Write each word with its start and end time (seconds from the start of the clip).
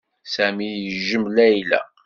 Sami 0.33 0.67
yejjem 0.83 1.25
Layla. 1.35 1.79